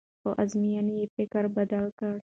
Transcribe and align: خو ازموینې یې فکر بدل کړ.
خو 0.21 0.29
ازموینې 0.41 0.93
یې 0.99 1.05
فکر 1.15 1.43
بدل 1.55 1.85
کړ. 1.99 2.15